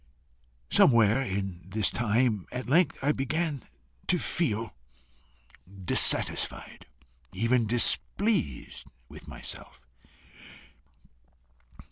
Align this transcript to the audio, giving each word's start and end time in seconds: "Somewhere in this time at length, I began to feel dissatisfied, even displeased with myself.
"Somewhere 0.71 1.21
in 1.21 1.61
this 1.63 1.91
time 1.91 2.47
at 2.51 2.67
length, 2.67 2.97
I 3.03 3.11
began 3.11 3.61
to 4.07 4.17
feel 4.17 4.73
dissatisfied, 5.85 6.87
even 7.33 7.67
displeased 7.67 8.87
with 9.09 9.27
myself. 9.27 9.79